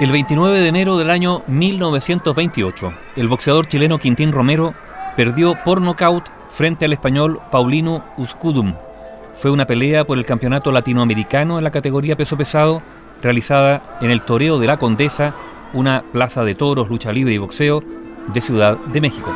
[0.00, 4.72] El 29 de enero del año 1928, el boxeador chileno Quintín Romero
[5.16, 8.74] perdió por nocaut frente al español Paulino Uscudum.
[9.34, 12.80] Fue una pelea por el campeonato latinoamericano en la categoría peso pesado,
[13.20, 15.34] realizada en el Toreo de la Condesa,
[15.72, 17.82] una plaza de toros, lucha libre y boxeo
[18.32, 19.34] de Ciudad de México.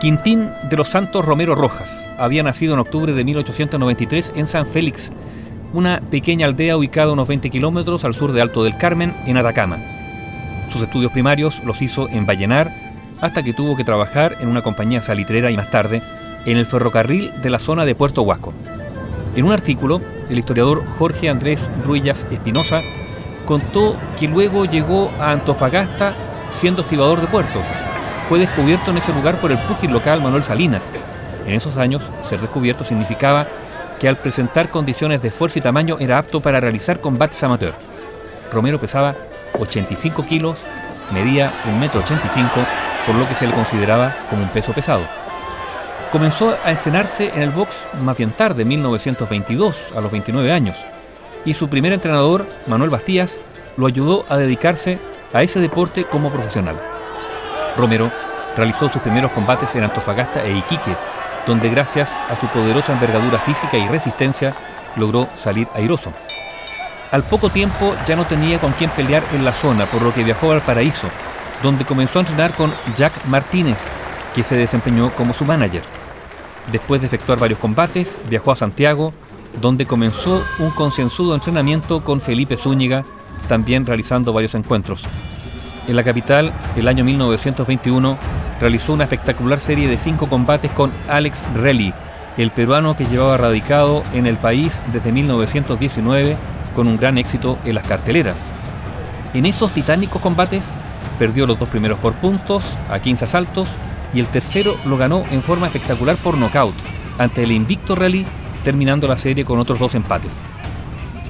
[0.00, 5.12] Quintín de los Santos Romero Rojas había nacido en octubre de 1893 en San Félix,
[5.76, 9.76] una pequeña aldea ubicada unos 20 kilómetros al sur de Alto del Carmen, en Atacama.
[10.72, 12.74] Sus estudios primarios los hizo en Vallenar,
[13.20, 16.00] hasta que tuvo que trabajar en una compañía salitrera y más tarde
[16.46, 18.54] en el ferrocarril de la zona de Puerto Huasco.
[19.34, 20.00] En un artículo,
[20.30, 22.80] el historiador Jorge Andrés Ruillas Espinosa
[23.44, 26.14] contó que luego llegó a Antofagasta
[26.52, 27.60] siendo estibador de puerto.
[28.30, 30.90] Fue descubierto en ese lugar por el púgil local Manuel Salinas.
[31.46, 33.46] En esos años, ser descubierto significaba
[33.98, 37.74] que al presentar condiciones de fuerza y tamaño era apto para realizar combates amateur.
[38.52, 39.16] Romero pesaba
[39.58, 40.58] 85 kilos,
[41.12, 42.50] medía 1,85 m,
[43.06, 45.02] por lo que se le consideraba como un peso pesado.
[46.12, 50.76] Comenzó a entrenarse en el box más bien tarde, 1922, a los 29 años,
[51.44, 53.38] y su primer entrenador, Manuel Bastías,
[53.76, 54.98] lo ayudó a dedicarse
[55.32, 56.80] a ese deporte como profesional.
[57.76, 58.10] Romero
[58.56, 60.96] realizó sus primeros combates en Antofagasta e Iquique,
[61.46, 64.54] donde gracias a su poderosa envergadura física y resistencia
[64.96, 66.12] logró salir airoso.
[67.12, 70.24] Al poco tiempo ya no tenía con quién pelear en la zona, por lo que
[70.24, 71.08] viajó al Paraíso,
[71.62, 73.78] donde comenzó a entrenar con Jack Martínez,
[74.34, 75.82] que se desempeñó como su manager.
[76.72, 79.14] Después de efectuar varios combates, viajó a Santiago,
[79.60, 83.04] donde comenzó un concienzudo entrenamiento con Felipe Zúñiga,
[83.48, 85.04] también realizando varios encuentros.
[85.86, 88.18] En la capital, el año 1921,
[88.60, 91.92] realizó una espectacular serie de cinco combates con Alex Relly,
[92.36, 96.36] el peruano que llevaba radicado en el país desde 1919
[96.74, 98.38] con un gran éxito en las carteleras.
[99.34, 100.66] En esos titánicos combates
[101.18, 103.68] perdió los dos primeros por puntos, a 15 asaltos,
[104.12, 106.74] y el tercero lo ganó en forma espectacular por nocaut,
[107.18, 108.26] ante el invicto Rally,
[108.64, 110.32] terminando la serie con otros dos empates.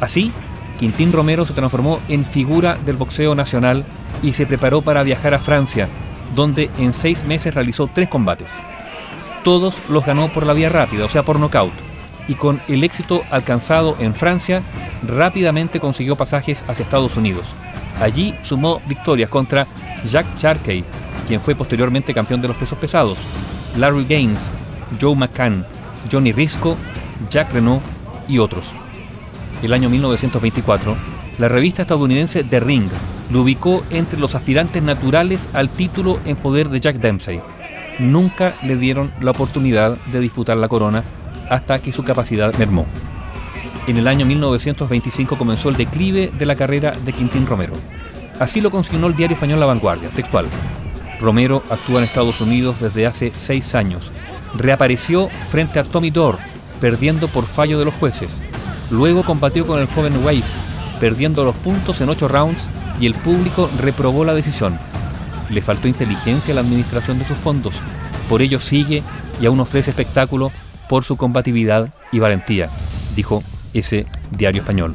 [0.00, 0.32] Así,
[0.78, 3.84] Quintín Romero se transformó en figura del boxeo nacional
[4.22, 5.88] y se preparó para viajar a Francia,
[6.34, 8.52] donde en seis meses realizó tres combates.
[9.44, 11.72] Todos los ganó por la vía rápida, o sea, por nocaut,
[12.28, 14.62] y con el éxito alcanzado en Francia,
[15.06, 17.46] rápidamente consiguió pasajes hacia Estados Unidos.
[18.00, 19.66] Allí sumó victorias contra
[20.10, 20.84] Jack Charkey,
[21.26, 23.18] quien fue posteriormente campeón de los pesos pesados,
[23.76, 24.50] Larry Gaines,
[25.00, 25.64] Joe McCann,
[26.10, 26.76] Johnny Risco,
[27.30, 27.82] Jack Renault
[28.28, 28.72] y otros.
[29.62, 30.96] El año 1924,
[31.38, 32.88] la revista estadounidense The Ring
[33.30, 37.40] lo ubicó entre los aspirantes naturales al título en poder de Jack Dempsey.
[37.98, 41.02] Nunca le dieron la oportunidad de disputar la corona
[41.50, 42.86] hasta que su capacidad mermó.
[43.86, 47.74] En el año 1925 comenzó el declive de la carrera de Quintín Romero.
[48.38, 50.46] Así lo consignó el diario español La Vanguardia, textual.
[51.20, 54.10] Romero actúa en Estados Unidos desde hace seis años.
[54.56, 56.38] Reapareció frente a Tommy Dore,
[56.80, 58.42] perdiendo por fallo de los jueces.
[58.90, 60.56] Luego combatió con el joven Weiss,
[61.00, 62.68] perdiendo los puntos en ocho rounds
[63.00, 64.78] y el público reprobó la decisión.
[65.50, 67.74] Le faltó inteligencia a la administración de sus fondos,
[68.28, 69.02] por ello sigue
[69.40, 70.50] y aún ofrece espectáculo
[70.88, 72.68] por su combatividad y valentía,
[73.14, 73.42] dijo
[73.74, 74.94] ese diario español.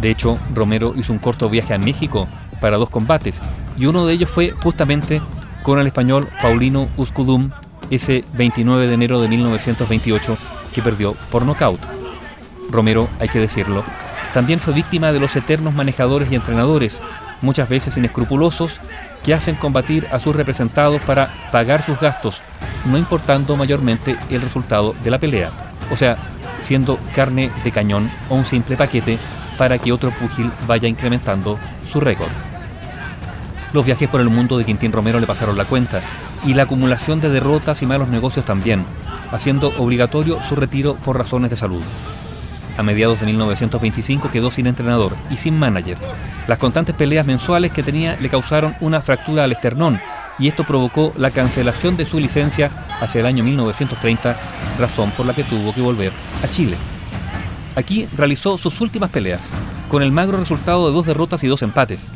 [0.00, 2.26] De hecho, Romero hizo un corto viaje a México
[2.60, 3.40] para dos combates
[3.78, 5.20] y uno de ellos fue justamente
[5.62, 7.50] con el español Paulino Uscudum
[7.90, 10.36] ese 29 de enero de 1928
[10.74, 11.80] que perdió por nocaut.
[12.70, 13.84] Romero, hay que decirlo,
[14.34, 17.00] también fue víctima de los eternos manejadores y entrenadores,
[17.40, 18.80] muchas veces inescrupulosos,
[19.24, 22.42] que hacen combatir a sus representados para pagar sus gastos,
[22.84, 25.52] no importando mayormente el resultado de la pelea,
[25.90, 26.16] o sea,
[26.60, 29.18] siendo carne de cañón o un simple paquete
[29.56, 31.56] para que otro púgil vaya incrementando
[31.90, 32.30] su récord.
[33.72, 36.02] Los viajes por el mundo de Quintín Romero le pasaron la cuenta,
[36.44, 38.84] y la acumulación de derrotas y malos negocios también,
[39.30, 41.82] haciendo obligatorio su retiro por razones de salud.
[42.76, 45.96] A mediados de 1925 quedó sin entrenador y sin manager.
[46.48, 50.00] Las constantes peleas mensuales que tenía le causaron una fractura al esternón
[50.38, 52.70] y esto provocó la cancelación de su licencia
[53.00, 54.36] hacia el año 1930,
[54.78, 56.12] razón por la que tuvo que volver
[56.42, 56.76] a Chile.
[57.76, 59.48] Aquí realizó sus últimas peleas,
[59.88, 62.08] con el magro resultado de dos derrotas y dos empates.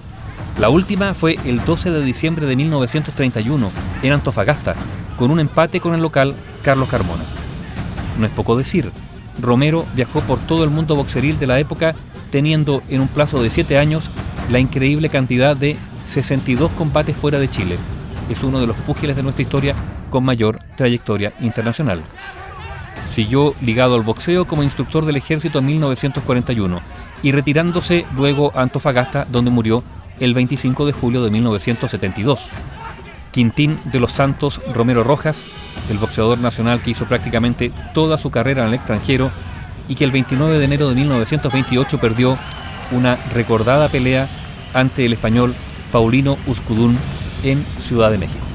[0.59, 3.71] La última fue el 12 de diciembre de 1931
[4.03, 4.75] en Antofagasta,
[5.17, 7.23] con un empate con el local Carlos Carmona.
[8.19, 8.91] No es poco decir,
[9.40, 11.94] Romero viajó por todo el mundo boxeril de la época,
[12.31, 14.11] teniendo en un plazo de 7 años
[14.50, 15.76] la increíble cantidad de
[16.06, 17.76] 62 combates fuera de Chile.
[18.31, 19.75] Es uno de los púgiles de nuestra historia
[20.11, 22.02] con mayor trayectoria internacional.
[23.11, 26.81] Siguió ligado al boxeo como instructor del ejército en 1941
[27.23, 29.82] y retirándose luego a Antofagasta, donde murió
[30.20, 32.50] el 25 de julio de 1972.
[33.38, 35.44] Quintín de los Santos Romero Rojas,
[35.90, 39.31] el boxeador nacional que hizo prácticamente toda su carrera en el extranjero
[39.87, 42.37] y que el 29 de enero de 1928 perdió
[42.90, 44.29] una recordada pelea
[44.75, 45.55] ante el español
[45.93, 46.99] Paulino Uscudún
[47.44, 48.48] en Ciudad de México.